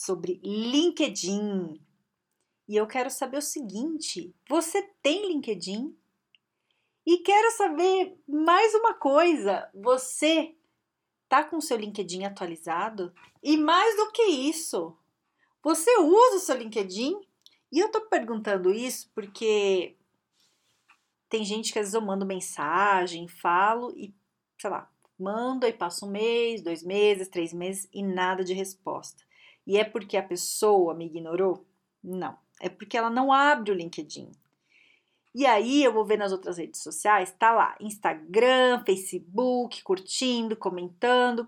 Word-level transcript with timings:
sobre 0.00 0.40
LinkedIn. 0.42 1.78
E 2.66 2.74
eu 2.74 2.86
quero 2.86 3.10
saber 3.10 3.36
o 3.36 3.42
seguinte: 3.42 4.34
você 4.48 4.82
tem 5.02 5.28
LinkedIn? 5.28 5.94
E 7.06 7.18
quero 7.18 7.50
saber 7.52 8.18
mais 8.26 8.74
uma 8.74 8.94
coisa: 8.94 9.68
você 9.74 10.56
tá 11.28 11.44
com 11.44 11.58
o 11.58 11.62
seu 11.62 11.76
LinkedIn 11.76 12.24
atualizado? 12.24 13.12
E 13.42 13.58
mais 13.58 13.94
do 13.96 14.10
que 14.10 14.22
isso, 14.22 14.96
você 15.62 15.98
usa 15.98 16.36
o 16.36 16.40
seu 16.40 16.56
LinkedIn? 16.56 17.20
E 17.70 17.78
eu 17.78 17.90
tô 17.90 18.00
perguntando 18.00 18.72
isso 18.72 19.10
porque 19.14 19.96
tem 21.28 21.44
gente 21.44 21.72
que 21.72 21.78
às 21.78 21.84
vezes 21.84 21.94
eu 21.94 22.00
mando 22.00 22.24
mensagem, 22.24 23.28
falo 23.28 23.92
e, 23.96 24.14
sei 24.58 24.70
lá, 24.70 24.90
mando 25.18 25.66
e 25.66 25.72
passa 25.74 26.06
um 26.06 26.10
mês, 26.10 26.62
dois 26.62 26.82
meses, 26.82 27.28
três 27.28 27.52
meses 27.52 27.86
e 27.92 28.02
nada 28.02 28.42
de 28.42 28.54
resposta. 28.54 29.29
E 29.70 29.76
é 29.76 29.84
porque 29.84 30.16
a 30.16 30.22
pessoa 30.22 30.94
me 30.94 31.06
ignorou? 31.06 31.64
Não. 32.02 32.36
É 32.60 32.68
porque 32.68 32.98
ela 32.98 33.08
não 33.08 33.32
abre 33.32 33.70
o 33.70 33.74
LinkedIn. 33.74 34.32
E 35.32 35.46
aí 35.46 35.84
eu 35.84 35.92
vou 35.92 36.04
ver 36.04 36.18
nas 36.18 36.32
outras 36.32 36.58
redes 36.58 36.82
sociais, 36.82 37.32
tá 37.38 37.52
lá, 37.52 37.76
Instagram, 37.78 38.82
Facebook, 38.84 39.80
curtindo, 39.84 40.56
comentando. 40.56 41.46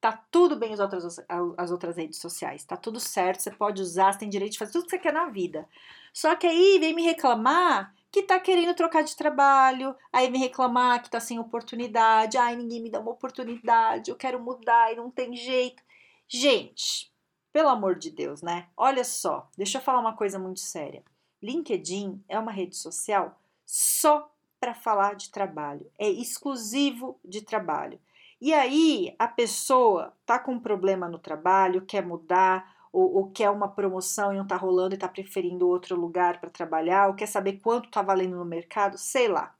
Tá 0.00 0.10
tudo 0.32 0.56
bem 0.56 0.74
as 0.74 0.80
outras, 0.80 1.24
as 1.56 1.70
outras 1.70 1.96
redes 1.96 2.18
sociais, 2.18 2.64
tá 2.64 2.76
tudo 2.76 2.98
certo, 2.98 3.42
você 3.42 3.52
pode 3.52 3.80
usar, 3.80 4.14
você 4.14 4.18
tem 4.18 4.28
direito 4.28 4.54
de 4.54 4.58
fazer 4.58 4.72
tudo 4.72 4.86
que 4.86 4.90
você 4.90 4.98
quer 4.98 5.12
na 5.12 5.26
vida. 5.26 5.64
Só 6.12 6.34
que 6.34 6.48
aí 6.48 6.76
vem 6.80 6.92
me 6.92 7.04
reclamar 7.04 7.94
que 8.10 8.24
tá 8.24 8.40
querendo 8.40 8.74
trocar 8.74 9.04
de 9.04 9.14
trabalho, 9.14 9.94
aí 10.12 10.28
vem 10.28 10.40
reclamar 10.40 11.04
que 11.04 11.10
tá 11.10 11.20
sem 11.20 11.38
oportunidade, 11.38 12.36
ai, 12.36 12.56
ninguém 12.56 12.82
me 12.82 12.90
dá 12.90 12.98
uma 12.98 13.12
oportunidade, 13.12 14.10
eu 14.10 14.16
quero 14.16 14.42
mudar 14.42 14.92
e 14.92 14.96
não 14.96 15.08
tem 15.08 15.36
jeito. 15.36 15.80
Gente, 16.26 17.10
pelo 17.52 17.68
amor 17.68 17.96
de 17.96 18.10
Deus, 18.10 18.42
né? 18.42 18.68
Olha 18.76 19.04
só, 19.04 19.48
deixa 19.56 19.78
eu 19.78 19.82
falar 19.82 20.00
uma 20.00 20.16
coisa 20.16 20.38
muito 20.38 20.60
séria. 20.60 21.02
LinkedIn 21.42 22.22
é 22.28 22.38
uma 22.38 22.52
rede 22.52 22.76
social 22.76 23.38
só 23.64 24.30
para 24.58 24.74
falar 24.74 25.14
de 25.14 25.30
trabalho, 25.30 25.90
é 25.98 26.08
exclusivo 26.08 27.18
de 27.24 27.40
trabalho. 27.40 27.98
E 28.40 28.52
aí 28.52 29.14
a 29.18 29.28
pessoa 29.28 30.14
tá 30.24 30.38
com 30.38 30.52
um 30.52 30.60
problema 30.60 31.08
no 31.08 31.18
trabalho, 31.18 31.84
quer 31.84 32.04
mudar, 32.04 32.80
ou, 32.92 33.14
ou 33.14 33.30
quer 33.30 33.50
uma 33.50 33.68
promoção 33.68 34.32
e 34.32 34.36
não 34.36 34.46
tá 34.46 34.56
rolando 34.56 34.94
e 34.94 34.98
tá 34.98 35.08
preferindo 35.08 35.68
outro 35.68 35.96
lugar 35.96 36.40
para 36.40 36.50
trabalhar, 36.50 37.08
ou 37.08 37.14
quer 37.14 37.26
saber 37.26 37.60
quanto 37.60 37.90
tá 37.90 38.02
valendo 38.02 38.36
no 38.36 38.44
mercado, 38.44 38.98
sei 38.98 39.28
lá. 39.28 39.54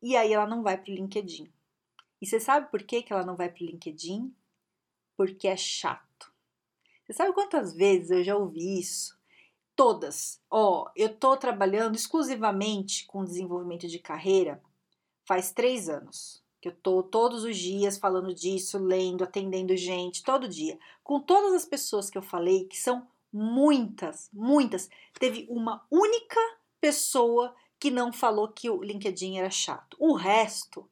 E 0.00 0.16
aí 0.16 0.32
ela 0.32 0.46
não 0.46 0.62
vai 0.62 0.76
para 0.76 0.90
o 0.90 0.94
LinkedIn. 0.94 1.50
E 2.20 2.26
você 2.26 2.38
sabe 2.38 2.70
por 2.70 2.82
que, 2.82 3.02
que 3.02 3.12
ela 3.12 3.24
não 3.24 3.36
vai 3.36 3.48
para 3.48 3.62
o 3.62 3.66
LinkedIn? 3.66 4.34
Porque 5.16 5.48
é 5.48 5.56
chato. 5.56 6.11
Você 7.04 7.12
sabe 7.12 7.32
quantas 7.32 7.74
vezes 7.74 8.10
eu 8.10 8.22
já 8.22 8.36
ouvi 8.36 8.78
isso? 8.80 9.18
Todas. 9.74 10.40
Ó, 10.50 10.84
oh, 10.84 10.90
eu 10.94 11.14
tô 11.14 11.36
trabalhando 11.36 11.96
exclusivamente 11.96 13.06
com 13.06 13.24
desenvolvimento 13.24 13.88
de 13.88 13.98
carreira 13.98 14.62
faz 15.24 15.52
três 15.52 15.88
anos. 15.88 16.42
Que 16.60 16.68
eu 16.68 16.72
tô 16.72 17.02
todos 17.02 17.42
os 17.42 17.56
dias 17.56 17.98
falando 17.98 18.32
disso, 18.32 18.78
lendo, 18.78 19.24
atendendo 19.24 19.76
gente, 19.76 20.22
todo 20.22 20.48
dia. 20.48 20.78
Com 21.02 21.18
todas 21.18 21.52
as 21.54 21.64
pessoas 21.64 22.08
que 22.08 22.16
eu 22.16 22.22
falei, 22.22 22.66
que 22.66 22.78
são 22.78 23.06
muitas, 23.32 24.28
muitas, 24.32 24.88
teve 25.18 25.46
uma 25.48 25.84
única 25.90 26.38
pessoa 26.80 27.54
que 27.80 27.90
não 27.90 28.12
falou 28.12 28.46
que 28.46 28.70
o 28.70 28.82
LinkedIn 28.82 29.38
era 29.38 29.50
chato. 29.50 29.96
O 29.98 30.14
resto, 30.14 30.88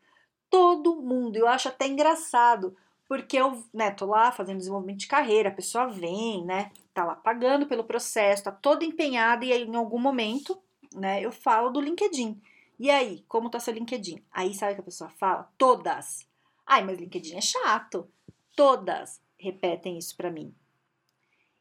todo 0.48 1.00
mundo. 1.00 1.36
Eu 1.36 1.46
acho 1.46 1.68
até 1.68 1.86
engraçado 1.86 2.76
porque 3.10 3.36
eu, 3.36 3.60
né, 3.74 3.90
tô 3.90 4.06
lá 4.06 4.30
fazendo 4.30 4.58
desenvolvimento 4.58 5.00
de 5.00 5.08
carreira, 5.08 5.48
a 5.48 5.52
pessoa 5.52 5.88
vem, 5.88 6.44
né, 6.44 6.70
tá 6.94 7.04
lá 7.04 7.16
pagando 7.16 7.66
pelo 7.66 7.82
processo, 7.82 8.44
tá 8.44 8.52
toda 8.52 8.84
empenhada 8.84 9.44
e 9.44 9.52
aí 9.52 9.64
em 9.64 9.74
algum 9.74 9.98
momento, 9.98 10.56
né, 10.94 11.20
eu 11.20 11.32
falo 11.32 11.70
do 11.70 11.80
LinkedIn. 11.80 12.40
E 12.78 12.88
aí, 12.88 13.24
como 13.26 13.50
tá 13.50 13.58
seu 13.58 13.74
LinkedIn? 13.74 14.22
Aí 14.30 14.54
sabe 14.54 14.72
o 14.72 14.74
que 14.76 14.80
a 14.82 14.84
pessoa 14.84 15.10
fala? 15.10 15.50
Todas. 15.58 16.24
Ai, 16.64 16.84
mas 16.84 17.00
LinkedIn 17.00 17.34
é 17.34 17.40
chato. 17.40 18.08
Todas 18.54 19.20
repetem 19.36 19.98
isso 19.98 20.16
para 20.16 20.30
mim. 20.30 20.54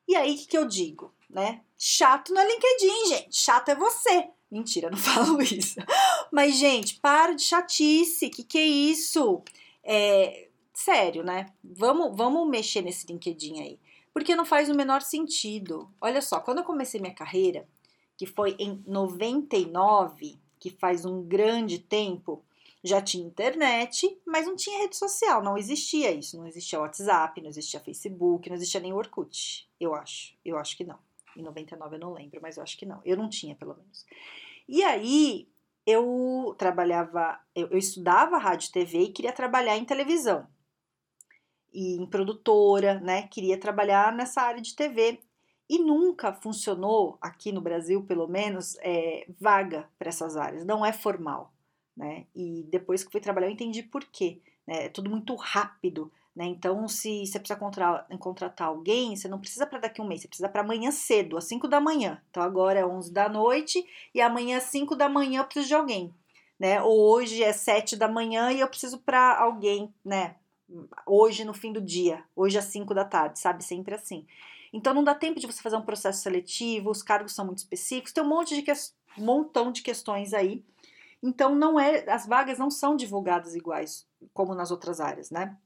E 0.08 0.16
aí, 0.16 0.36
o 0.36 0.38
que, 0.38 0.46
que 0.46 0.58
eu 0.58 0.68
digo, 0.68 1.12
né? 1.28 1.62
Chato 1.76 2.32
não 2.32 2.44
é 2.44 2.48
LinkedIn, 2.48 3.08
gente. 3.08 3.36
Chato 3.36 3.70
é 3.70 3.76
você. 3.76 4.30
Mentira, 4.52 4.92
não 4.92 4.98
falo 5.00 5.42
isso. 5.42 5.80
Mas, 6.32 6.56
gente, 6.58 7.00
para 7.00 7.34
de 7.34 7.42
chatice. 7.42 8.30
Que 8.30 8.44
que 8.44 8.60
é 8.60 8.66
isso? 8.66 9.44
É, 9.84 10.49
sério, 10.80 11.24
né? 11.24 11.48
Vamos, 11.64 12.16
vamos 12.16 12.50
mexer 12.50 12.82
nesse 12.82 13.06
LinkedIn 13.06 13.60
aí. 13.60 13.80
Porque 14.14 14.36
não 14.36 14.46
faz 14.46 14.70
o 14.70 14.76
menor 14.76 15.02
sentido. 15.02 15.90
Olha 16.00 16.22
só, 16.22 16.40
quando 16.40 16.60
eu 16.60 16.64
comecei 16.64 17.00
minha 17.00 17.14
carreira, 17.14 17.68
que 18.18 18.26
foi 18.26 18.56
em 18.58 18.84
99, 18.88 20.40
que 20.60 20.70
faz 20.70 21.06
um 21.06 21.22
grande 21.22 21.80
tempo, 21.80 22.44
já 22.84 23.02
tinha 23.02 23.26
internet, 23.26 24.18
mas 24.26 24.46
não 24.46 24.56
tinha 24.56 24.80
rede 24.80 24.96
social, 24.96 25.44
não 25.44 25.58
existia 25.58 26.12
isso. 26.12 26.38
Não 26.38 26.48
existia 26.48 26.80
WhatsApp, 26.80 27.42
não 27.42 27.50
existia 27.50 27.80
Facebook, 27.80 28.50
não 28.50 28.56
existia 28.56 28.80
nem 28.80 28.94
Orkut. 28.94 29.70
Eu 29.80 29.94
acho, 29.94 30.34
eu 30.44 30.58
acho 30.58 30.76
que 30.76 30.84
não. 30.84 30.98
Em 31.38 31.44
99 31.44 31.96
eu 31.96 32.00
não 32.00 32.14
lembro, 32.14 32.40
mas 32.42 32.58
eu 32.58 32.64
acho 32.64 32.78
que 32.78 32.86
não. 32.86 33.02
Eu 33.06 33.16
não 33.16 33.30
tinha, 33.30 33.56
pelo 33.56 33.76
menos. 33.76 34.06
E 34.68 34.84
aí 34.84 35.48
eu 35.86 36.56
trabalhava, 36.58 37.40
eu, 37.54 37.68
eu 37.68 37.78
estudava 37.78 38.38
rádio 38.38 38.70
e 38.70 38.72
TV 38.72 39.00
e 39.00 39.12
queria 39.12 39.32
trabalhar 39.32 39.78
em 39.78 39.86
televisão 39.86 40.48
e 41.74 41.96
em 41.98 42.06
produtora, 42.06 43.00
né? 43.00 43.24
Queria 43.28 43.60
trabalhar 43.60 44.14
nessa 44.14 44.42
área 44.42 44.62
de 44.62 44.76
TV. 44.76 45.20
E 45.70 45.78
nunca 45.78 46.34
funcionou, 46.34 47.18
aqui 47.22 47.52
no 47.52 47.62
Brasil 47.62 48.02
pelo 48.04 48.28
menos, 48.28 48.76
é, 48.82 49.28
vaga 49.40 49.88
para 50.00 50.10
essas 50.10 50.36
áreas, 50.36 50.66
não 50.66 50.84
é 50.84 50.92
formal. 50.92 51.54
Né? 51.96 52.26
E 52.34 52.66
depois 52.72 53.04
que 53.04 53.12
fui 53.12 53.22
trabalhar 53.22 53.48
eu 53.48 53.54
entendi 53.54 53.84
por 53.84 54.04
quê. 54.06 54.42
Né? 54.66 54.86
É 54.86 54.90
tudo 54.90 55.12
muito 55.12 55.36
rápido. 55.36 56.12
Né? 56.36 56.46
Então, 56.46 56.88
se 56.88 57.28
você 57.28 57.38
precisa 57.38 57.60
contratar, 57.60 58.08
contratar 58.18 58.68
alguém, 58.70 59.16
você 59.16 59.28
não 59.28 59.40
precisa 59.40 59.68
para 59.68 59.80
daqui 59.80 60.02
um 60.02 60.08
mês, 60.08 60.22
você 60.22 60.28
precisa 60.28 60.50
para 60.50 60.62
amanhã 60.62 60.90
cedo, 60.90 61.38
às 61.38 61.44
5 61.44 61.68
da 61.68 61.80
manhã. 61.80 62.20
Então, 62.30 62.42
agora 62.42 62.80
é 62.80 62.86
11 62.86 63.12
da 63.12 63.30
noite 63.30 63.86
e 64.16 64.22
amanhã 64.22 64.58
às 64.58 64.64
5 64.64 64.96
da 64.96 65.10
manhã 65.10 65.42
eu 65.42 65.46
preciso 65.46 65.68
de 65.68 65.74
alguém. 65.76 66.16
Né? 66.58 66.82
Ou 66.82 67.12
hoje 67.12 67.44
é 67.44 67.54
7 67.54 67.96
da 67.96 68.08
manhã 68.08 68.52
e 68.52 68.60
eu 68.60 68.68
preciso 68.68 69.00
para 69.00 69.38
alguém, 69.38 69.94
né? 70.04 70.36
Hoje 71.06 71.44
no 71.44 71.54
fim 71.54 71.72
do 71.72 71.82
dia, 71.82 72.24
hoje 72.36 72.58
às 72.58 72.66
5 72.66 72.94
da 72.94 73.06
tarde, 73.06 73.40
sabe? 73.40 73.64
Sempre 73.64 73.96
assim. 73.96 74.26
Então 74.72 74.94
não 74.94 75.04
dá 75.04 75.16
tempo 75.16 75.40
de 75.40 75.48
você 75.48 75.62
fazer 75.62 75.76
um 75.76 75.82
processo 75.82 76.22
seletivo, 76.22 76.92
os 76.92 77.02
cargos 77.02 77.34
são 77.34 77.46
muito 77.46 77.60
específicos, 77.60 78.14
tem 78.14 78.24
um 78.24 78.28
monte 78.28 78.56
de 78.56 78.62
que... 78.62 78.72
um 78.72 79.26
montão 79.26 79.72
de 79.72 79.82
questões 79.82 80.34
aí. 80.34 80.64
Então 81.22 81.56
não 81.56 81.80
é, 81.80 82.10
as 82.10 82.26
vagas 82.28 82.58
não 82.58 82.70
são 82.70 82.96
divulgadas 82.96 83.56
iguais 83.56 84.08
como 84.34 84.56
nas 84.56 84.72
outras 84.72 85.00
áreas, 85.00 85.32
né? 85.32 85.58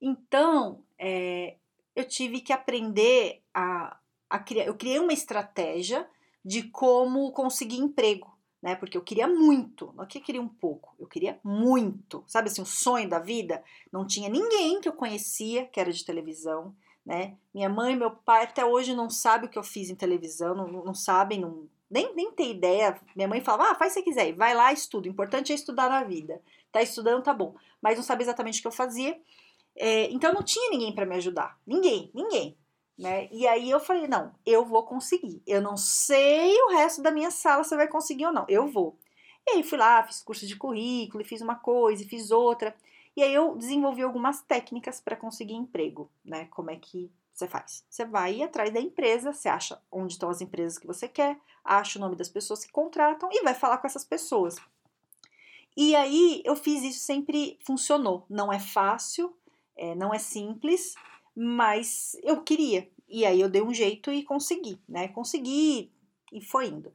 Então 0.00 0.82
é, 0.98 1.56
eu 1.94 2.04
tive 2.04 2.40
que 2.40 2.52
aprender 2.52 3.42
a, 3.52 3.98
a 4.30 4.38
criar, 4.38 4.66
eu 4.66 4.76
criei 4.76 5.00
uma 5.00 5.12
estratégia 5.12 6.08
de 6.44 6.62
como 6.62 7.32
conseguir 7.32 7.78
emprego 7.78 8.37
né? 8.62 8.74
Porque 8.74 8.96
eu 8.96 9.02
queria 9.02 9.26
muito, 9.26 9.92
não 9.94 10.04
é 10.04 10.06
que 10.06 10.18
eu 10.18 10.22
queria 10.22 10.42
um 10.42 10.48
pouco, 10.48 10.94
eu 10.98 11.06
queria 11.06 11.38
muito, 11.44 12.24
sabe 12.26 12.48
assim, 12.48 12.62
o 12.62 12.66
sonho 12.66 13.08
da 13.08 13.18
vida. 13.18 13.62
Não 13.92 14.06
tinha 14.06 14.28
ninguém 14.28 14.80
que 14.80 14.88
eu 14.88 14.92
conhecia 14.92 15.66
que 15.66 15.80
era 15.80 15.92
de 15.92 16.04
televisão, 16.04 16.74
né? 17.04 17.36
Minha 17.54 17.68
mãe 17.68 17.94
e 17.94 17.96
meu 17.96 18.10
pai 18.10 18.44
até 18.44 18.64
hoje 18.64 18.94
não 18.94 19.08
sabem 19.08 19.48
o 19.48 19.50
que 19.50 19.58
eu 19.58 19.62
fiz 19.62 19.90
em 19.90 19.94
televisão, 19.94 20.54
não, 20.54 20.84
não 20.84 20.94
sabem, 20.94 21.40
não, 21.40 21.68
nem, 21.90 22.14
nem 22.14 22.32
tem 22.32 22.50
ideia. 22.50 23.00
Minha 23.14 23.28
mãe 23.28 23.40
falava, 23.40 23.70
ah, 23.70 23.74
faz 23.74 23.92
se 23.92 24.02
quiser, 24.02 24.32
vai 24.34 24.54
lá, 24.54 24.72
estuda. 24.72 25.08
O 25.08 25.10
importante 25.10 25.52
é 25.52 25.54
estudar 25.54 25.88
na 25.88 26.02
vida. 26.04 26.42
Tá 26.70 26.82
estudando, 26.82 27.22
tá 27.22 27.32
bom. 27.32 27.54
Mas 27.80 27.96
não 27.96 28.02
sabe 28.02 28.22
exatamente 28.22 28.58
o 28.58 28.62
que 28.62 28.68
eu 28.68 28.72
fazia. 28.72 29.18
É, 29.76 30.10
então 30.10 30.32
não 30.32 30.42
tinha 30.42 30.70
ninguém 30.70 30.94
para 30.94 31.06
me 31.06 31.14
ajudar. 31.16 31.58
Ninguém, 31.66 32.10
ninguém 32.12 32.56
né? 32.98 33.28
E 33.30 33.46
aí 33.46 33.70
eu 33.70 33.78
falei, 33.78 34.08
não, 34.08 34.34
eu 34.44 34.64
vou 34.64 34.82
conseguir. 34.82 35.40
Eu 35.46 35.62
não 35.62 35.76
sei 35.76 36.60
o 36.62 36.70
resto 36.70 37.00
da 37.00 37.12
minha 37.12 37.30
sala 37.30 37.62
se 37.62 37.76
vai 37.76 37.86
conseguir 37.86 38.26
ou 38.26 38.32
não. 38.32 38.44
Eu 38.48 38.66
vou. 38.66 38.98
E 39.46 39.52
aí 39.52 39.62
fui 39.62 39.78
lá, 39.78 40.02
fiz 40.02 40.20
curso 40.20 40.46
de 40.46 40.56
currículo, 40.56 41.24
fiz 41.24 41.40
uma 41.40 41.54
coisa, 41.54 42.04
fiz 42.04 42.30
outra. 42.30 42.74
E 43.16 43.22
aí 43.22 43.32
eu 43.32 43.56
desenvolvi 43.56 44.02
algumas 44.02 44.42
técnicas 44.42 45.00
para 45.00 45.16
conseguir 45.16 45.54
emprego, 45.54 46.10
né? 46.24 46.46
Como 46.46 46.70
é 46.70 46.76
que 46.76 47.10
você 47.32 47.46
faz? 47.46 47.84
Você 47.88 48.04
vai 48.04 48.42
atrás 48.42 48.72
da 48.72 48.80
empresa, 48.80 49.32
você 49.32 49.48
acha 49.48 49.80
onde 49.92 50.14
estão 50.14 50.28
as 50.28 50.40
empresas 50.40 50.76
que 50.76 50.86
você 50.86 51.06
quer, 51.06 51.38
acha 51.64 51.98
o 51.98 52.02
nome 52.02 52.16
das 52.16 52.28
pessoas 52.28 52.64
que 52.64 52.72
contratam 52.72 53.28
e 53.32 53.42
vai 53.42 53.54
falar 53.54 53.78
com 53.78 53.86
essas 53.86 54.04
pessoas. 54.04 54.56
E 55.76 55.94
aí 55.94 56.42
eu 56.44 56.56
fiz 56.56 56.82
isso, 56.82 56.98
sempre 56.98 57.58
funcionou. 57.64 58.26
Não 58.28 58.52
é 58.52 58.58
fácil, 58.58 59.32
é, 59.76 59.94
não 59.94 60.12
é 60.12 60.18
simples, 60.18 60.94
mas 61.40 62.16
eu 62.24 62.42
queria. 62.42 62.90
E 63.08 63.24
aí 63.24 63.40
eu 63.40 63.48
dei 63.48 63.62
um 63.62 63.72
jeito 63.72 64.10
e 64.10 64.24
consegui, 64.24 64.80
né? 64.88 65.06
Consegui 65.06 65.92
e 66.32 66.40
foi 66.40 66.66
indo. 66.66 66.92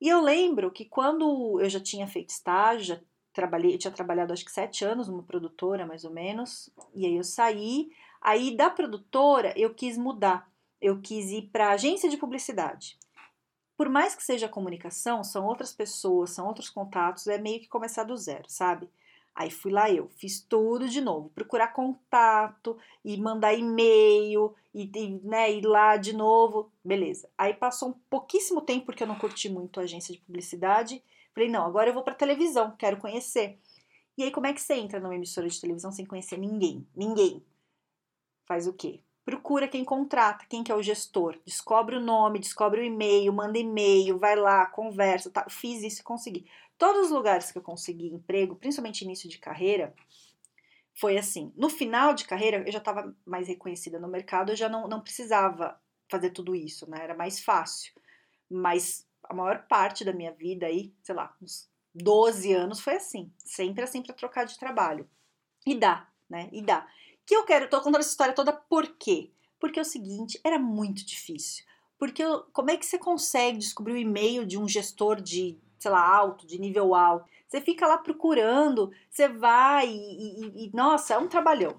E 0.00 0.08
eu 0.08 0.20
lembro 0.20 0.72
que 0.72 0.84
quando 0.84 1.60
eu 1.60 1.68
já 1.70 1.78
tinha 1.78 2.08
feito 2.08 2.30
estágio, 2.30 2.96
já 2.96 3.00
trabalhei, 3.32 3.78
tinha 3.78 3.92
trabalhado 3.92 4.32
acho 4.32 4.44
que 4.44 4.50
sete 4.50 4.84
anos 4.84 5.06
numa 5.06 5.22
produtora, 5.22 5.86
mais 5.86 6.04
ou 6.04 6.10
menos, 6.10 6.68
e 6.92 7.06
aí 7.06 7.14
eu 7.14 7.22
saí. 7.22 7.92
Aí 8.20 8.56
da 8.56 8.68
produtora 8.68 9.54
eu 9.56 9.72
quis 9.72 9.96
mudar, 9.96 10.50
eu 10.80 11.00
quis 11.00 11.30
ir 11.30 11.42
para 11.52 11.70
agência 11.70 12.10
de 12.10 12.16
publicidade. 12.16 12.98
Por 13.76 13.88
mais 13.88 14.16
que 14.16 14.24
seja 14.24 14.48
comunicação, 14.48 15.22
são 15.22 15.46
outras 15.46 15.72
pessoas, 15.72 16.30
são 16.30 16.46
outros 16.48 16.68
contatos, 16.68 17.28
é 17.28 17.38
meio 17.38 17.60
que 17.60 17.68
começar 17.68 18.02
do 18.02 18.16
zero, 18.16 18.44
sabe? 18.48 18.90
Aí 19.34 19.50
fui 19.50 19.72
lá 19.72 19.90
eu, 19.90 20.08
fiz 20.10 20.40
tudo 20.40 20.88
de 20.88 21.00
novo, 21.00 21.30
procurar 21.30 21.68
contato 21.68 22.76
e 23.04 23.16
mandar 23.16 23.54
e-mail 23.54 24.54
e, 24.74 24.90
e 24.94 25.20
né, 25.24 25.50
ir 25.52 25.64
lá 25.64 25.96
de 25.96 26.12
novo, 26.12 26.70
beleza. 26.84 27.28
Aí 27.38 27.54
passou 27.54 27.90
um 27.90 27.94
pouquíssimo 28.10 28.60
tempo 28.60 28.86
porque 28.86 29.02
eu 29.02 29.06
não 29.06 29.18
curti 29.18 29.48
muito 29.48 29.80
a 29.80 29.84
agência 29.84 30.12
de 30.12 30.20
publicidade. 30.20 31.02
Falei, 31.34 31.48
não, 31.48 31.64
agora 31.64 31.90
eu 31.90 31.94
vou 31.94 32.02
para 32.02 32.14
televisão, 32.14 32.76
quero 32.76 32.98
conhecer. 32.98 33.58
E 34.18 34.24
aí 34.24 34.30
como 34.30 34.46
é 34.46 34.52
que 34.52 34.60
você 34.60 34.74
entra 34.74 35.00
numa 35.00 35.14
emissora 35.14 35.48
de 35.48 35.60
televisão 35.60 35.90
sem 35.90 36.04
conhecer 36.04 36.36
ninguém? 36.36 36.86
Ninguém 36.94 37.42
faz 38.46 38.66
o 38.66 38.72
quê? 38.72 39.00
Procura 39.24 39.68
quem 39.68 39.84
contrata, 39.84 40.46
quem 40.48 40.64
que 40.64 40.72
é 40.72 40.74
o 40.74 40.82
gestor, 40.82 41.38
descobre 41.44 41.96
o 41.96 42.00
nome, 42.00 42.38
descobre 42.38 42.80
o 42.80 42.84
e-mail, 42.84 43.32
manda 43.32 43.58
e-mail, 43.58 44.18
vai 44.18 44.34
lá, 44.34 44.66
conversa, 44.66 45.30
tá? 45.30 45.46
Fiz 45.48 45.82
isso 45.82 46.00
e 46.00 46.04
consegui. 46.04 46.46
Todos 46.78 47.06
os 47.06 47.10
lugares 47.10 47.52
que 47.52 47.58
eu 47.58 47.62
consegui 47.62 48.08
emprego, 48.08 48.56
principalmente 48.56 49.02
início 49.02 49.28
de 49.28 49.38
carreira, 49.38 49.94
foi 50.94 51.18
assim. 51.18 51.52
No 51.54 51.68
final 51.68 52.14
de 52.14 52.24
carreira, 52.24 52.64
eu 52.66 52.72
já 52.72 52.78
estava 52.78 53.14
mais 53.24 53.46
reconhecida 53.46 53.98
no 53.98 54.08
mercado, 54.08 54.52
eu 54.52 54.56
já 54.56 54.68
não, 54.68 54.88
não 54.88 55.00
precisava 55.00 55.78
fazer 56.08 56.30
tudo 56.30 56.54
isso, 56.54 56.88
né? 56.90 56.98
Era 57.02 57.14
mais 57.14 57.40
fácil. 57.40 57.92
Mas 58.50 59.06
a 59.24 59.34
maior 59.34 59.66
parte 59.68 60.04
da 60.04 60.12
minha 60.12 60.32
vida 60.32 60.66
aí, 60.66 60.94
sei 61.02 61.14
lá, 61.14 61.36
uns 61.40 61.70
12 61.94 62.52
anos 62.54 62.80
foi 62.80 62.96
assim. 62.96 63.30
Sempre 63.38 63.84
assim 63.84 64.02
para 64.02 64.14
trocar 64.14 64.44
de 64.44 64.58
trabalho. 64.58 65.08
E 65.66 65.74
dá, 65.74 66.08
né? 66.28 66.48
E 66.50 66.62
dá 66.62 66.88
que 67.26 67.34
eu 67.34 67.44
quero, 67.44 67.68
tô 67.68 67.78
contando 67.78 68.00
essa 68.00 68.10
história 68.10 68.34
toda 68.34 68.52
por 68.52 68.86
quê? 68.96 69.30
Porque 69.58 69.78
é 69.78 69.82
o 69.82 69.84
seguinte, 69.84 70.40
era 70.42 70.58
muito 70.58 71.04
difícil. 71.04 71.64
Porque 71.98 72.22
eu, 72.22 72.44
como 72.52 72.70
é 72.70 72.76
que 72.76 72.86
você 72.86 72.98
consegue 72.98 73.58
descobrir 73.58 73.92
o 73.92 73.98
e-mail 73.98 74.46
de 74.46 74.56
um 74.56 74.66
gestor 74.66 75.20
de, 75.20 75.58
sei 75.78 75.90
lá, 75.90 76.02
alto, 76.02 76.46
de 76.46 76.58
nível 76.58 76.94
alto? 76.94 77.28
Você 77.46 77.60
fica 77.60 77.86
lá 77.86 77.98
procurando, 77.98 78.90
você 79.10 79.28
vai 79.28 79.88
e, 79.88 80.40
e, 80.40 80.66
e 80.66 80.70
nossa, 80.74 81.14
é 81.14 81.18
um 81.18 81.28
trabalhão. 81.28 81.78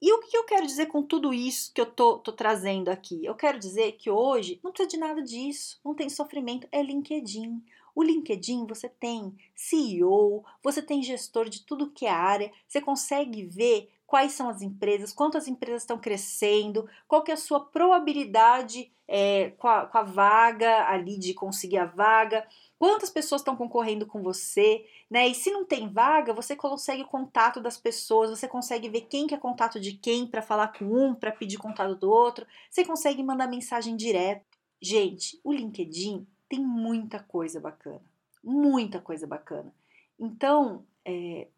E 0.00 0.12
o 0.12 0.20
que 0.20 0.36
eu 0.36 0.44
quero 0.44 0.66
dizer 0.66 0.86
com 0.86 1.02
tudo 1.02 1.32
isso 1.32 1.72
que 1.72 1.80
eu 1.80 1.86
tô, 1.86 2.18
tô, 2.18 2.30
trazendo 2.32 2.90
aqui? 2.90 3.24
Eu 3.24 3.34
quero 3.34 3.58
dizer 3.58 3.92
que 3.92 4.10
hoje 4.10 4.60
não 4.62 4.70
precisa 4.70 4.90
de 4.90 4.98
nada 4.98 5.22
disso, 5.22 5.80
não 5.82 5.94
tem 5.94 6.10
sofrimento, 6.10 6.68
é 6.70 6.82
LinkedIn. 6.82 7.64
O 7.94 8.02
LinkedIn 8.02 8.66
você 8.66 8.90
tem 8.90 9.34
CEO, 9.54 10.44
você 10.62 10.82
tem 10.82 11.02
gestor 11.02 11.48
de 11.48 11.62
tudo 11.62 11.90
que 11.90 12.04
é 12.04 12.10
área, 12.10 12.52
você 12.68 12.78
consegue 12.78 13.44
ver 13.44 13.90
quais 14.06 14.32
são 14.32 14.48
as 14.48 14.62
empresas, 14.62 15.12
quantas 15.12 15.48
empresas 15.48 15.82
estão 15.82 15.98
crescendo, 15.98 16.88
qual 17.08 17.22
que 17.22 17.30
é 17.30 17.34
a 17.34 17.38
sua 17.38 17.60
probabilidade 17.60 18.90
é, 19.08 19.50
com, 19.58 19.68
a, 19.68 19.86
com 19.86 19.98
a 19.98 20.02
vaga 20.02 20.88
ali 20.88 21.18
de 21.18 21.34
conseguir 21.34 21.78
a 21.78 21.86
vaga, 21.86 22.46
quantas 22.78 23.10
pessoas 23.10 23.40
estão 23.40 23.56
concorrendo 23.56 24.06
com 24.06 24.22
você, 24.22 24.84
né? 25.10 25.26
E 25.28 25.34
se 25.34 25.50
não 25.50 25.64
tem 25.64 25.88
vaga, 25.88 26.32
você 26.32 26.54
consegue 26.54 27.02
o 27.02 27.08
contato 27.08 27.60
das 27.60 27.76
pessoas, 27.76 28.30
você 28.30 28.48
consegue 28.48 28.88
ver 28.88 29.02
quem 29.02 29.26
que 29.26 29.34
é 29.34 29.38
contato 29.38 29.80
de 29.80 29.92
quem 29.92 30.26
para 30.26 30.42
falar 30.42 30.68
com 30.68 30.84
um, 30.84 31.14
para 31.14 31.32
pedir 31.32 31.58
contato 31.58 31.94
do 31.94 32.10
outro, 32.10 32.46
você 32.70 32.84
consegue 32.84 33.22
mandar 33.22 33.48
mensagem 33.48 33.96
direta. 33.96 34.44
Gente, 34.80 35.40
o 35.42 35.52
LinkedIn 35.52 36.26
tem 36.48 36.60
muita 36.60 37.20
coisa 37.20 37.60
bacana, 37.60 38.02
muita 38.42 39.00
coisa 39.00 39.26
bacana. 39.26 39.72
Então, 40.18 40.84
é, 41.04 41.48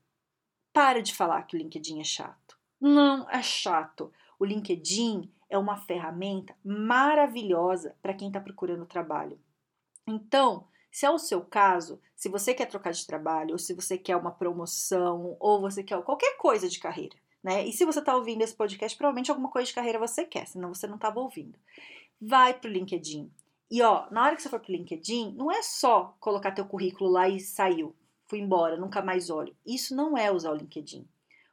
para 0.78 1.02
de 1.02 1.12
falar 1.12 1.42
que 1.42 1.56
o 1.56 1.58
LinkedIn 1.58 1.98
é 1.98 2.04
chato. 2.04 2.56
Não 2.80 3.28
é 3.28 3.42
chato. 3.42 4.12
O 4.38 4.44
LinkedIn 4.44 5.28
é 5.50 5.58
uma 5.58 5.76
ferramenta 5.76 6.54
maravilhosa 6.64 7.96
para 8.00 8.14
quem 8.14 8.28
está 8.28 8.40
procurando 8.40 8.86
trabalho. 8.86 9.40
Então, 10.06 10.68
se 10.88 11.04
é 11.04 11.10
o 11.10 11.18
seu 11.18 11.40
caso, 11.40 12.00
se 12.14 12.28
você 12.28 12.54
quer 12.54 12.66
trocar 12.66 12.92
de 12.92 13.04
trabalho, 13.04 13.54
ou 13.54 13.58
se 13.58 13.74
você 13.74 13.98
quer 13.98 14.14
uma 14.14 14.30
promoção, 14.30 15.36
ou 15.40 15.60
você 15.60 15.82
quer 15.82 16.00
qualquer 16.04 16.36
coisa 16.36 16.68
de 16.68 16.78
carreira, 16.78 17.16
né? 17.42 17.66
E 17.66 17.72
se 17.72 17.84
você 17.84 17.98
está 17.98 18.14
ouvindo 18.14 18.42
esse 18.42 18.54
podcast, 18.54 18.96
provavelmente 18.96 19.32
alguma 19.32 19.50
coisa 19.50 19.66
de 19.66 19.74
carreira 19.74 19.98
você 19.98 20.24
quer, 20.24 20.46
senão 20.46 20.72
você 20.72 20.86
não 20.86 20.94
estava 20.94 21.18
ouvindo. 21.18 21.58
Vai 22.20 22.54
para 22.54 22.70
o 22.70 22.72
LinkedIn. 22.72 23.28
E 23.68 23.82
ó, 23.82 24.08
na 24.12 24.22
hora 24.22 24.36
que 24.36 24.42
você 24.42 24.48
for 24.48 24.60
para 24.60 24.70
o 24.70 24.76
LinkedIn, 24.76 25.34
não 25.36 25.50
é 25.50 25.60
só 25.60 26.16
colocar 26.20 26.52
teu 26.52 26.66
currículo 26.66 27.10
lá 27.10 27.28
e 27.28 27.40
saiu 27.40 27.96
fui 28.28 28.38
embora, 28.38 28.76
nunca 28.76 29.02
mais 29.02 29.30
olho. 29.30 29.56
Isso 29.66 29.96
não 29.96 30.16
é 30.16 30.30
usar 30.30 30.52
o 30.52 30.54
LinkedIn. 30.54 31.08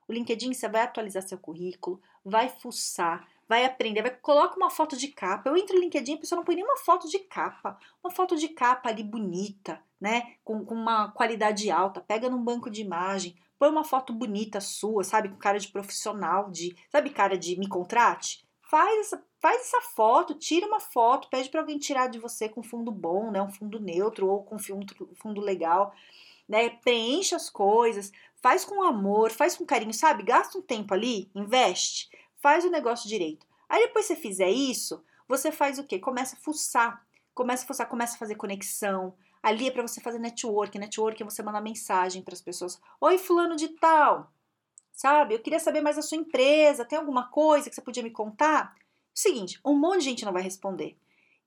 O 0.08 0.14
LinkedIn 0.14 0.54
você 0.54 0.68
vai 0.68 0.82
atualizar 0.82 1.24
seu 1.24 1.38
currículo, 1.38 2.00
vai 2.24 2.50
fuçar, 2.50 3.28
vai 3.48 3.66
aprender, 3.66 4.02
vai 4.02 4.12
coloca 4.12 4.56
uma 4.56 4.70
foto 4.70 4.96
de 4.96 5.08
capa. 5.08 5.50
Eu 5.50 5.58
entro 5.58 5.76
no 5.76 5.82
LinkedIn, 5.82 6.16
a 6.16 6.18
pessoa 6.18 6.38
não 6.38 6.46
põe 6.46 6.56
nenhuma 6.56 6.78
foto 6.78 7.10
de 7.10 7.20
capa, 7.20 7.80
uma 8.04 8.12
foto 8.12 8.36
de 8.36 8.50
capa 8.50 8.90
ali 8.90 9.04
bonita, 9.04 9.82
né, 10.00 10.36
com, 10.44 10.64
com 10.64 10.76
uma 10.76 11.12
qualidade 11.12 11.72
alta. 11.72 12.02
Pega 12.02 12.30
num 12.30 12.44
banco 12.44 12.70
de 12.70 12.82
imagem, 12.82 13.36
põe 13.58 13.70
uma 13.70 13.84
foto 13.84 14.14
bonita 14.14 14.60
sua, 14.60 15.04
sabe, 15.04 15.30
com 15.30 15.38
cara 15.38 15.60
de 15.60 15.70
profissional, 15.70 16.52
de, 16.52 16.76
sabe, 16.90 17.10
cara 17.10 17.38
de 17.38 17.58
me 17.58 17.68
contrate. 17.68 18.46
Faz 18.70 19.00
essa, 19.00 19.24
faz 19.40 19.62
essa 19.62 19.82
foto, 19.82 20.36
tira 20.36 20.68
uma 20.68 20.80
foto, 20.80 21.30
pede 21.30 21.50
para 21.50 21.62
alguém 21.62 21.78
tirar 21.78 22.08
de 22.08 22.20
você 22.20 22.50
com 22.50 22.62
fundo 22.62 22.92
bom, 22.92 23.32
né, 23.32 23.42
um 23.42 23.50
fundo 23.50 23.80
neutro 23.80 24.28
ou 24.28 24.44
com 24.44 24.60
fundo, 24.60 25.10
fundo 25.16 25.42
legal 25.42 25.94
né? 26.48 26.70
Preenche 26.70 27.36
as 27.36 27.50
coisas, 27.50 28.12
faz 28.42 28.64
com 28.64 28.84
amor, 28.84 29.32
faz 29.32 29.58
com 29.58 29.66
carinho, 29.66 29.94
sabe? 29.94 30.24
Gasta 30.24 30.58
um 30.58 30.62
tempo 30.62 30.94
ali, 30.94 31.30
investe, 31.34 32.10
faz 32.38 32.64
o 32.64 32.70
negócio 32.70 33.10
direito. 33.10 33.46
Aí 33.68 33.88
depois 33.88 34.06
você 34.06 34.16
fizer 34.16 34.50
isso, 34.50 35.04
você 35.28 35.52
faz 35.52 35.80
o 35.80 35.84
quê? 35.84 36.00
Começa 36.00 36.36
a 36.36 36.40
fuçar, 36.40 37.06
começa 37.34 37.64
a 37.64 37.68
fuçar, 37.68 37.90
começa 37.90 38.16
a 38.16 38.20
fazer 38.20 38.36
conexão. 38.36 39.16
Ali 39.42 39.68
é 39.68 39.72
para 39.72 39.82
você 39.82 40.02
fazer 40.02 40.20
network, 40.20 40.78
network 40.78 41.22
é 41.22 41.26
você 41.26 41.44
mandar 41.44 41.62
mensagem 41.62 42.22
para 42.22 42.34
as 42.34 42.42
pessoas. 42.42 42.80
Oi, 43.02 43.18
fulano 43.18 43.56
de 43.56 43.70
tal, 43.70 44.32
sabe? 44.92 45.36
Eu 45.36 45.40
queria 45.40 45.60
saber 45.60 45.82
mais 45.82 45.96
da 45.96 46.02
sua 46.02 46.18
empresa, 46.18 46.86
tem 46.86 46.98
alguma 46.98 47.30
coisa 47.30 47.70
que 47.70 47.76
você 47.76 47.82
podia 47.82 48.04
me 48.04 48.12
contar? 48.12 48.76
Seguinte, 49.14 49.60
um 49.64 49.76
monte 49.76 50.00
de 50.00 50.06
gente 50.06 50.26
não 50.26 50.34
vai 50.34 50.44
responder. 50.44 50.98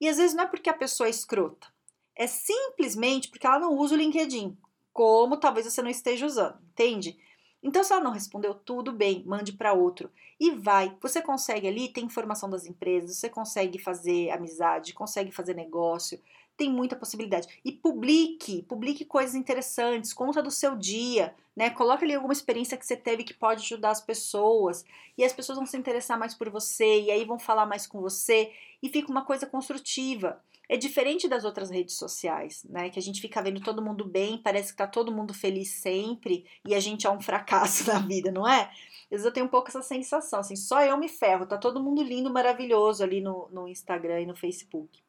E 0.01 0.09
às 0.09 0.17
vezes 0.17 0.35
não 0.35 0.45
é 0.45 0.47
porque 0.47 0.71
a 0.71 0.75
pessoa 0.75 1.07
é 1.07 1.11
escrota, 1.11 1.69
é 2.15 2.27
simplesmente 2.27 3.29
porque 3.29 3.47
ela 3.47 3.59
não 3.59 3.77
usa 3.77 3.95
o 3.95 3.99
LinkedIn 3.99 4.57
como 4.93 5.37
talvez 5.37 5.67
você 5.67 5.83
não 5.83 5.91
esteja 5.91 6.27
usando, 6.27 6.59
entende? 6.71 7.19
Então, 7.63 7.83
se 7.83 7.93
ela 7.93 8.03
não 8.03 8.13
respondeu, 8.13 8.55
tudo 8.55 8.93
bem, 8.93 9.25
mande 9.27 9.53
para 9.53 9.73
outro. 9.73 10.11
E 10.39 10.53
vai. 10.53 10.97
Você 11.01 11.21
consegue 11.21 11.67
ali 11.67 11.89
ter 11.89 12.01
informação 12.01 12.49
das 12.49 12.67
empresas, 12.67 13.17
você 13.17 13.29
consegue 13.29 13.79
fazer 13.79 14.31
amizade, 14.31 14.95
consegue 14.95 15.33
fazer 15.33 15.55
negócio, 15.55 16.21
tem 16.57 16.71
muita 16.71 16.97
possibilidade. 16.97 17.61
E 17.65 17.73
publique, 17.73 18.63
publique 18.63 19.05
coisas 19.05 19.35
interessantes, 19.35 20.13
conta 20.13 20.43
do 20.43 20.51
seu 20.51 20.77
dia, 20.77 21.35
né? 21.57 21.71
Coloque 21.71 22.05
ali 22.05 22.15
alguma 22.15 22.33
experiência 22.33 22.77
que 22.77 22.87
você 22.87 22.97
teve 22.97 23.25
que 23.25 23.35
pode 23.35 23.63
ajudar 23.65 23.91
as 23.91 24.01
pessoas. 24.01 24.85
E 25.17 25.25
as 25.25 25.33
pessoas 25.33 25.59
vão 25.59 25.67
se 25.67 25.77
interessar 25.77 26.19
mais 26.19 26.35
por 26.35 26.51
você, 26.51 27.03
e 27.03 27.11
aí 27.11 27.25
vão 27.25 27.39
falar 27.39 27.67
mais 27.67 27.87
com 27.87 28.01
você, 28.01 28.53
e 28.83 28.89
fica 28.89 29.11
uma 29.11 29.25
coisa 29.25 29.47
construtiva. 29.47 30.41
É 30.69 30.77
diferente 30.77 31.27
das 31.27 31.45
outras 31.45 31.71
redes 31.71 31.97
sociais, 31.97 32.63
né? 32.65 32.91
Que 32.91 32.99
a 32.99 33.03
gente 33.03 33.21
fica 33.21 33.43
vendo 33.43 33.61
todo 33.61 33.81
mundo 33.81 34.05
bem, 34.05 34.37
parece 34.37 34.73
que 34.73 34.77
tá 34.77 34.87
todo 34.87 35.11
mundo 35.11 35.33
feliz 35.33 35.71
sempre 35.71 36.45
e 36.67 36.75
a 36.75 36.81
gente 36.81 37.07
é 37.07 37.11
um 37.11 37.21
fracasso 37.21 37.87
na 37.91 37.99
vida, 37.99 38.31
não 38.31 38.47
é? 38.47 38.71
Às 39.05 39.11
vezes 39.11 39.27
eu 39.27 39.33
tenho 39.33 39.47
um 39.47 39.49
pouco 39.49 39.69
essa 39.69 39.81
sensação, 39.81 40.41
assim, 40.41 40.57
só 40.57 40.83
eu 40.83 40.99
me 40.99 41.09
ferro, 41.09 41.47
tá 41.47 41.57
todo 41.57 41.83
mundo 41.83 42.03
lindo, 42.03 42.31
maravilhoso 42.31 43.03
ali 43.03 43.23
no, 43.23 43.49
no 43.51 43.67
Instagram 43.67 44.21
e 44.21 44.27
no 44.27 44.37
Facebook. 44.37 45.01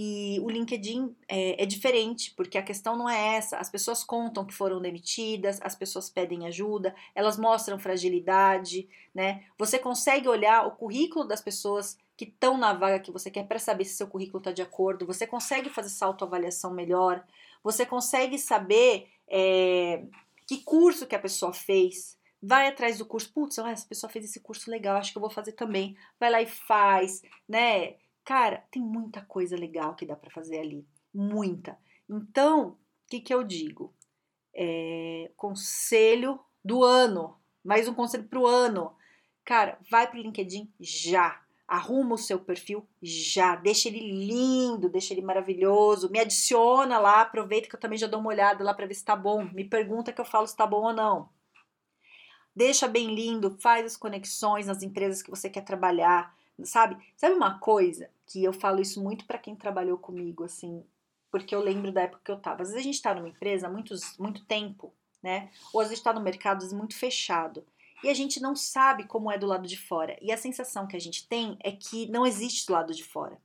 E 0.00 0.38
o 0.44 0.48
LinkedIn 0.48 1.12
é, 1.26 1.60
é, 1.60 1.66
diferente, 1.66 2.32
porque 2.36 2.56
a 2.56 2.62
questão 2.62 2.96
não 2.96 3.10
é 3.10 3.34
essa. 3.34 3.56
As 3.56 3.68
pessoas 3.68 4.04
contam 4.04 4.46
que 4.46 4.54
foram 4.54 4.80
demitidas, 4.80 5.60
as 5.60 5.74
pessoas 5.74 6.08
pedem 6.08 6.46
ajuda, 6.46 6.94
elas 7.16 7.36
mostram 7.36 7.80
fragilidade, 7.80 8.88
né? 9.12 9.42
Você 9.58 9.76
consegue 9.76 10.28
olhar 10.28 10.64
o 10.68 10.70
currículo 10.70 11.26
das 11.26 11.40
pessoas 11.40 11.98
que 12.18 12.26
estão 12.26 12.58
na 12.58 12.74
vaga 12.74 13.00
que 13.00 13.10
você 13.10 13.30
quer 13.30 13.46
para 13.46 13.58
saber 13.58 13.86
se 13.86 13.96
seu 13.96 14.08
currículo 14.08 14.38
está 14.38 14.52
de 14.52 14.60
acordo, 14.60 15.06
você 15.06 15.26
consegue 15.26 15.70
fazer 15.70 15.88
essa 15.88 16.04
autoavaliação 16.04 16.74
melhor, 16.74 17.24
você 17.64 17.86
consegue 17.86 18.38
saber 18.38 19.08
é, 19.26 20.04
que 20.46 20.62
curso 20.64 21.06
que 21.06 21.14
a 21.14 21.20
pessoa 21.20 21.54
fez, 21.54 22.18
Vai 22.40 22.68
atrás 22.68 22.98
do 22.98 23.06
curso. 23.06 23.32
Putz, 23.32 23.58
essa 23.58 23.86
pessoa 23.86 24.10
fez 24.10 24.24
esse 24.24 24.40
curso 24.40 24.70
legal, 24.70 24.96
acho 24.96 25.12
que 25.12 25.18
eu 25.18 25.22
vou 25.22 25.30
fazer 25.30 25.52
também. 25.52 25.96
Vai 26.18 26.30
lá 26.30 26.40
e 26.40 26.46
faz, 26.46 27.22
né? 27.48 27.96
Cara, 28.24 28.64
tem 28.70 28.82
muita 28.82 29.22
coisa 29.22 29.56
legal 29.56 29.94
que 29.94 30.06
dá 30.06 30.14
para 30.14 30.30
fazer 30.30 30.60
ali. 30.60 30.86
Muita. 31.12 31.78
Então, 32.08 32.68
o 32.68 32.76
que, 33.08 33.20
que 33.20 33.34
eu 33.34 33.42
digo? 33.42 33.92
É, 34.54 35.30
conselho 35.36 36.38
do 36.64 36.84
ano. 36.84 37.36
Mais 37.64 37.88
um 37.88 37.94
conselho 37.94 38.24
pro 38.28 38.46
ano. 38.46 38.94
Cara, 39.44 39.78
vai 39.90 40.08
pro 40.08 40.20
LinkedIn 40.20 40.72
já. 40.78 41.42
Arruma 41.68 42.14
o 42.14 42.18
seu 42.18 42.40
perfil 42.40 42.88
já. 43.02 43.54
Deixa 43.54 43.88
ele 43.88 44.00
lindo, 44.00 44.88
deixa 44.88 45.12
ele 45.12 45.20
maravilhoso. 45.20 46.10
Me 46.10 46.18
adiciona 46.18 46.98
lá, 46.98 47.20
aproveita 47.20 47.68
que 47.68 47.76
eu 47.76 47.80
também 47.80 47.98
já 47.98 48.06
dou 48.06 48.20
uma 48.20 48.30
olhada 48.30 48.64
lá 48.64 48.72
para 48.72 48.86
ver 48.86 48.94
se 48.94 49.04
tá 49.04 49.14
bom. 49.14 49.44
Me 49.52 49.64
pergunta 49.64 50.10
que 50.10 50.20
eu 50.20 50.24
falo 50.24 50.46
se 50.46 50.56
tá 50.56 50.66
bom 50.66 50.86
ou 50.86 50.92
não. 50.94 51.28
Deixa 52.56 52.88
bem 52.88 53.14
lindo, 53.14 53.56
faz 53.60 53.86
as 53.86 53.96
conexões 53.96 54.66
nas 54.66 54.82
empresas 54.82 55.22
que 55.22 55.30
você 55.30 55.48
quer 55.48 55.60
trabalhar, 55.60 56.34
sabe? 56.64 56.96
Sabe 57.16 57.34
uma 57.36 57.58
coisa 57.58 58.10
que 58.26 58.42
eu 58.42 58.52
falo 58.52 58.80
isso 58.80 59.00
muito 59.00 59.26
para 59.26 59.38
quem 59.38 59.54
trabalhou 59.54 59.96
comigo, 59.96 60.42
assim, 60.42 60.82
porque 61.30 61.54
eu 61.54 61.60
lembro 61.60 61.92
da 61.92 62.02
época 62.02 62.22
que 62.24 62.30
eu 62.32 62.40
tava. 62.40 62.62
Às 62.62 62.70
vezes 62.70 62.80
a 62.80 62.84
gente 62.84 63.00
tá 63.00 63.14
numa 63.14 63.28
empresa 63.28 63.68
há 63.68 63.70
muitos, 63.70 64.16
muito 64.18 64.44
tempo, 64.44 64.92
né? 65.22 65.50
Ou 65.72 65.80
às 65.80 65.88
vezes 65.88 66.02
tá 66.02 66.12
no 66.12 66.20
mercado 66.20 66.66
muito 66.74 66.96
fechado. 66.96 67.64
E 68.02 68.08
a 68.08 68.14
gente 68.14 68.40
não 68.40 68.54
sabe 68.54 69.04
como 69.04 69.30
é 69.30 69.36
do 69.36 69.46
lado 69.46 69.66
de 69.66 69.76
fora. 69.76 70.16
E 70.22 70.30
a 70.30 70.36
sensação 70.36 70.86
que 70.86 70.96
a 70.96 71.00
gente 71.00 71.26
tem 71.26 71.56
é 71.60 71.72
que 71.72 72.06
não 72.08 72.26
existe 72.26 72.66
do 72.66 72.72
lado 72.72 72.94
de 72.94 73.04
fora. 73.04 73.40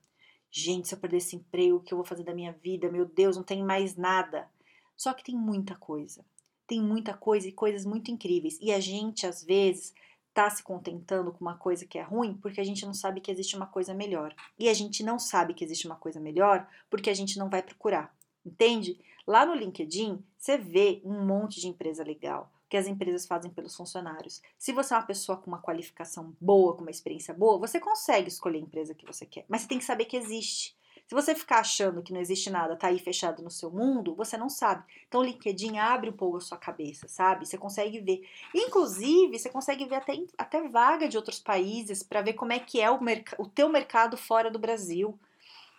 Gente, 0.51 0.87
se 0.87 0.93
eu 0.93 0.99
perder 0.99 1.17
esse 1.17 1.35
emprego, 1.35 1.77
o 1.77 1.79
que 1.79 1.93
eu 1.93 1.97
vou 1.97 2.05
fazer 2.05 2.23
da 2.23 2.33
minha 2.33 2.51
vida? 2.51 2.91
Meu 2.91 3.05
Deus, 3.05 3.35
não 3.35 3.43
tem 3.43 3.63
mais 3.63 3.95
nada. 3.95 4.47
Só 4.95 5.11
que 5.13 5.23
tem 5.23 5.35
muita 5.35 5.75
coisa. 5.75 6.23
Tem 6.67 6.79
muita 6.79 7.13
coisa 7.15 7.47
e 7.47 7.51
coisas 7.51 7.85
muito 7.85 8.11
incríveis. 8.11 8.59
E 8.61 8.71
a 8.71 8.79
gente, 8.79 9.25
às 9.25 9.43
vezes, 9.43 9.93
tá 10.33 10.49
se 10.49 10.61
contentando 10.61 11.31
com 11.31 11.41
uma 11.41 11.57
coisa 11.57 11.85
que 11.85 11.97
é 11.97 12.01
ruim 12.01 12.35
porque 12.35 12.61
a 12.61 12.63
gente 12.63 12.85
não 12.85 12.93
sabe 12.93 13.21
que 13.21 13.31
existe 13.31 13.55
uma 13.55 13.67
coisa 13.67 13.93
melhor. 13.93 14.35
E 14.57 14.69
a 14.69 14.73
gente 14.73 15.03
não 15.03 15.17
sabe 15.17 15.53
que 15.53 15.63
existe 15.63 15.87
uma 15.87 15.95
coisa 15.95 16.19
melhor 16.19 16.67
porque 16.89 17.09
a 17.09 17.13
gente 17.13 17.37
não 17.37 17.49
vai 17.49 17.63
procurar. 17.63 18.15
Entende? 18.45 18.99
Lá 19.25 19.45
no 19.45 19.55
LinkedIn, 19.55 20.23
você 20.37 20.57
vê 20.57 21.01
um 21.03 21.25
monte 21.25 21.61
de 21.61 21.67
empresa 21.67 22.03
legal 22.03 22.51
que 22.73 22.77
as 22.77 22.87
empresas 22.87 23.27
fazem 23.27 23.51
pelos 23.51 23.75
funcionários. 23.75 24.41
Se 24.57 24.71
você 24.71 24.95
é 24.95 24.97
uma 24.97 25.05
pessoa 25.05 25.37
com 25.37 25.45
uma 25.45 25.61
qualificação 25.61 26.35
boa, 26.41 26.73
com 26.73 26.81
uma 26.81 26.89
experiência 26.89 27.31
boa, 27.31 27.59
você 27.59 27.79
consegue 27.79 28.29
escolher 28.29 28.57
a 28.57 28.61
empresa 28.61 28.95
que 28.95 29.05
você 29.05 29.27
quer, 29.27 29.45
mas 29.47 29.61
você 29.61 29.67
tem 29.67 29.77
que 29.77 29.85
saber 29.85 30.05
que 30.05 30.17
existe. 30.17 30.75
Se 31.05 31.13
você 31.13 31.35
ficar 31.35 31.59
achando 31.59 32.01
que 32.01 32.11
não 32.11 32.19
existe 32.19 32.49
nada, 32.49 32.75
tá 32.75 32.87
aí 32.87 32.97
fechado 32.97 33.43
no 33.43 33.51
seu 33.51 33.69
mundo, 33.69 34.15
você 34.15 34.37
não 34.37 34.49
sabe. 34.49 34.91
Então 35.07 35.21
o 35.21 35.23
LinkedIn 35.23 35.77
abre 35.77 36.09
um 36.09 36.13
pouco 36.17 36.37
a 36.37 36.41
sua 36.41 36.57
cabeça, 36.57 37.07
sabe? 37.07 37.45
Você 37.45 37.59
consegue 37.59 37.99
ver. 37.99 38.27
Inclusive, 38.55 39.37
você 39.37 39.51
consegue 39.51 39.85
ver 39.85 39.97
até, 39.97 40.13
até 40.35 40.67
vaga 40.67 41.07
de 41.07 41.15
outros 41.15 41.37
países 41.37 42.01
para 42.01 42.23
ver 42.23 42.33
como 42.33 42.53
é 42.53 42.59
que 42.59 42.81
é 42.81 42.89
o, 42.89 42.99
o 43.37 43.47
teu 43.47 43.69
mercado 43.69 44.17
fora 44.17 44.49
do 44.49 44.57
Brasil. 44.57 45.15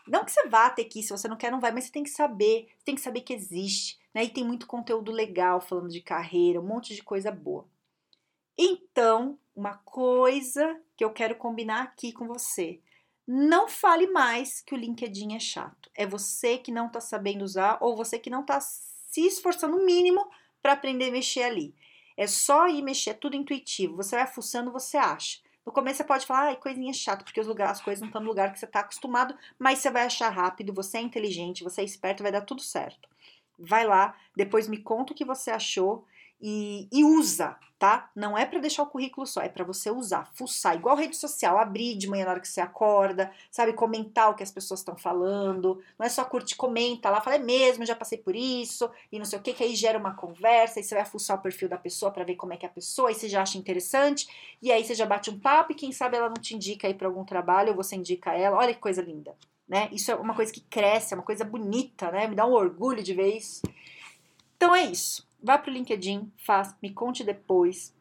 Não 0.07 0.25
que 0.25 0.31
você 0.31 0.47
vá 0.47 0.71
ter 0.71 0.85
que 0.85 1.01
ir, 1.01 1.03
se 1.03 1.11
você 1.11 1.27
não 1.27 1.37
quer, 1.37 1.51
não 1.51 1.59
vai, 1.59 1.73
mas 1.73 1.87
você 1.87 1.91
tem 1.91 2.05
que 2.05 2.11
saber, 2.11 2.69
você 2.79 2.85
tem 2.85 2.95
que 2.95 3.01
saber 3.01 3.23
que 3.23 3.35
existe. 3.35 3.99
Né? 4.15 4.25
E 4.25 4.31
tem 4.31 4.45
muito 4.45 4.67
conteúdo 4.67 5.11
legal 5.11 5.61
falando 5.61 5.89
de 5.89 6.01
carreira, 6.01 6.61
um 6.61 6.67
monte 6.67 6.95
de 6.95 7.03
coisa 7.03 7.33
boa. 7.33 7.67
Então, 8.57 9.39
uma 9.55 9.79
coisa 9.79 10.81
que 10.97 11.05
eu 11.05 11.11
quero 11.11 11.35
combinar 11.35 11.83
aqui 11.83 12.13
com 12.13 12.27
você. 12.27 12.81
Não 13.27 13.69
fale 13.69 14.07
mais 14.07 14.61
que 14.61 14.75
o 14.75 14.79
LinkedIn 14.79 15.35
é 15.35 15.41
chato. 15.41 15.91
É 15.95 16.07
você 16.07 16.59
que 16.59 16.71
não 16.71 16.87
está 16.87 17.01
sabendo 17.01 17.43
usar 17.43 17.79
ou 17.81 17.97
você 17.97 18.19
que 18.19 18.31
não 18.31 18.43
está 18.43 18.61
se 18.61 19.27
esforçando 19.27 19.77
o 19.77 19.85
mínimo 19.85 20.29
para 20.63 20.73
aprender 20.73 21.09
a 21.09 21.13
mexer 21.13 21.43
ali. 21.43 21.75
É 22.17 22.27
só 22.27 22.69
ir 22.69 22.83
mexer, 22.83 23.11
é 23.11 23.15
tudo 23.15 23.37
intuitivo. 23.37 23.97
Você 23.97 24.15
vai 24.15 24.27
fuçando, 24.27 24.71
você 24.71 24.97
acha. 24.97 25.41
No 25.65 25.73
começo 25.73 25.97
você 25.97 26.05
pode 26.05 26.27
falar, 26.27 26.49
ai, 26.49 26.57
coisinha 26.57 26.93
chata, 26.93 27.25
porque 27.25 27.41
os 27.41 27.47
lugares, 27.47 27.79
as 27.79 27.85
coisas 27.85 28.01
não 28.01 28.09
estão 28.09 28.21
no 28.21 28.29
lugar 28.29 28.53
que 28.53 28.59
você 28.59 28.67
está 28.67 28.81
acostumado, 28.81 29.35
mas 29.59 29.79
você 29.79 29.91
vai 29.91 30.05
achar 30.05 30.29
rápido, 30.29 30.75
você 30.75 30.99
é 30.99 31.01
inteligente, 31.01 31.65
você 31.65 31.81
é 31.81 31.85
esperto, 31.85 32.23
vai 32.23 32.31
dar 32.31 32.43
tudo 32.43 32.61
certo. 32.61 33.09
Vai 33.59 33.87
lá, 33.87 34.15
depois 34.37 34.69
me 34.69 34.79
conta 34.79 35.13
o 35.13 35.17
que 35.17 35.25
você 35.25 35.51
achou 35.51 36.05
e, 36.41 36.89
e 36.93 37.05
usa, 37.05 37.57
tá? 37.79 38.11
Não 38.15 38.37
é 38.37 38.45
para 38.45 38.61
deixar 38.61 38.83
o 38.83 38.87
currículo 38.87 39.27
só, 39.27 39.41
é 39.41 39.49
para 39.49 39.65
você 39.65 39.91
usar, 39.91 40.31
fuçar, 40.35 40.75
igual 40.75 40.97
rede 40.97 41.17
social, 41.17 41.59
abrir 41.59 41.97
de 41.97 42.07
manhã 42.09 42.25
na 42.25 42.33
hora 42.33 42.41
que 42.41 42.49
você 42.49 42.61
acorda, 42.61 43.33
sabe? 43.51 43.73
Comentar 43.73 44.31
o 44.31 44.35
que 44.35 44.43
as 44.43 44.51
pessoas 44.51 44.81
estão 44.81 44.97
falando. 44.97 45.83
Não 45.99 46.05
é 46.05 46.09
só 46.09 46.25
curte, 46.25 46.57
comenta 46.57 47.09
lá, 47.09 47.21
fala, 47.21 47.37
é 47.37 47.39
mesmo, 47.39 47.87
já 47.87 47.97
passei 47.97 48.19
por 48.19 48.37
isso, 48.37 48.91
e 49.11 49.19
não 49.19 49.25
sei 49.25 49.39
o 49.39 49.43
que, 49.43 49.55
que 49.55 49.65
aí 49.65 49.75
gera 49.75 49.99
uma 49.99 50.15
conversa, 50.15 50.81
e 50.81 50.83
você 50.83 50.95
vai 50.95 51.05
fuçar 51.05 51.39
o 51.39 51.43
perfil 51.43 51.69
da 51.69 51.79
pessoa 51.79 52.11
para 52.11 52.25
ver 52.25 52.37
como 52.37 52.53
é 52.53 52.57
que 52.57 52.67
é 52.67 52.69
a 52.69 52.73
pessoa, 52.73 53.11
e 53.11 53.15
você 53.15 53.29
já 53.29 53.43
acha 53.43 53.57
interessante, 53.57 54.29
e 54.61 54.71
aí 54.71 54.85
você 54.85 54.95
já 54.95 55.07
bate 55.07 55.31
um 55.31 55.39
papo, 55.39 55.73
e 55.73 55.75
quem 55.75 55.93
sabe 55.93 56.17
ela 56.17 56.29
não 56.29 56.35
te 56.35 56.55
indica 56.55 56.87
aí 56.87 56.95
para 56.95 57.09
algum 57.09 57.25
trabalho, 57.25 57.71
ou 57.71 57.77
você 57.77 57.97
indica 57.97 58.35
ela. 58.35 58.59
Olha 58.59 58.75
que 58.75 58.81
coisa 58.81 59.01
linda 59.01 59.35
né? 59.69 59.89
Isso 59.93 60.11
é 60.11 60.15
uma 60.15 60.35
coisa 60.35 60.53
que 60.53 60.61
cresce, 60.61 61.15
é 61.15 61.17
uma 61.17 61.23
coisa 61.23 61.45
bonita, 61.45 62.11
né? 62.11 62.27
Me 62.27 62.35
dá 62.35 62.47
um 62.47 62.53
orgulho 62.53 63.03
de 63.03 63.15
ver 63.15 63.37
isso. 63.37 63.63
Então 64.57 64.75
é 64.75 64.85
isso. 64.85 65.27
Vá 65.43 65.59
pro 65.59 65.71
LinkedIn, 65.71 66.33
faz, 66.39 66.75
me 66.83 66.93
conte 66.93 67.23
depois. 67.23 67.95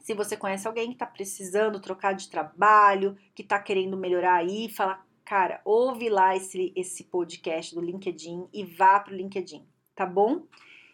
Se 0.00 0.14
você 0.14 0.36
conhece 0.36 0.66
alguém 0.66 0.88
que 0.88 0.94
está 0.94 1.06
precisando 1.06 1.80
trocar 1.80 2.14
de 2.14 2.28
trabalho, 2.28 3.16
que 3.34 3.42
está 3.42 3.58
querendo 3.58 3.96
melhorar 3.96 4.34
aí, 4.34 4.68
fala, 4.68 5.04
cara, 5.24 5.60
ouve 5.64 6.08
lá 6.08 6.34
esse, 6.34 6.72
esse 6.74 7.04
podcast 7.04 7.74
do 7.74 7.80
LinkedIn 7.80 8.48
e 8.52 8.64
vá 8.64 8.98
pro 8.98 9.14
LinkedIn, 9.14 9.64
tá 9.94 10.04
bom? 10.04 10.46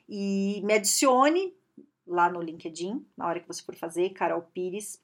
E 0.08 0.60
me 0.64 0.74
adicione 0.74 1.54
lá 2.06 2.30
no 2.30 2.40
LinkedIn, 2.40 3.04
na 3.16 3.26
hora 3.26 3.40
que 3.40 3.48
você 3.48 3.62
for 3.62 3.74
fazer, 3.74 4.10
Carol 4.10 4.42
Pires. 4.42 5.00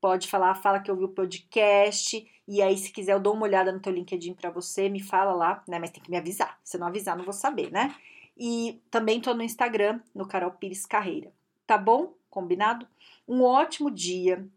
Pode 0.00 0.28
falar, 0.28 0.54
fala 0.54 0.80
que 0.80 0.90
ouviu 0.90 1.06
o 1.06 1.12
podcast 1.12 2.26
e 2.50 2.62
aí, 2.62 2.78
se 2.78 2.90
quiser, 2.90 3.12
eu 3.12 3.20
dou 3.20 3.34
uma 3.34 3.42
olhada 3.42 3.70
no 3.70 3.78
teu 3.78 3.92
LinkedIn 3.92 4.32
para 4.32 4.48
você, 4.48 4.88
me 4.88 5.02
fala 5.02 5.34
lá, 5.34 5.62
né? 5.68 5.78
Mas 5.78 5.90
tem 5.90 6.02
que 6.02 6.10
me 6.10 6.16
avisar. 6.16 6.58
Se 6.64 6.78
não 6.78 6.86
avisar, 6.86 7.14
não 7.14 7.22
vou 7.22 7.34
saber, 7.34 7.70
né? 7.70 7.94
E 8.38 8.80
também 8.90 9.20
tô 9.20 9.34
no 9.34 9.42
Instagram, 9.42 10.00
no 10.14 10.26
Carol 10.26 10.52
Pires 10.52 10.86
Carreira. 10.86 11.30
Tá 11.66 11.76
bom? 11.76 12.14
Combinado? 12.30 12.88
Um 13.28 13.42
ótimo 13.42 13.90
dia. 13.90 14.48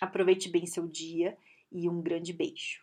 Aproveite 0.00 0.48
bem 0.48 0.66
seu 0.66 0.86
dia 0.86 1.36
e 1.72 1.88
um 1.88 2.00
grande 2.00 2.32
beijo. 2.32 2.81